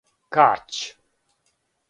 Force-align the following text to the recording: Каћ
Каћ 0.37 0.79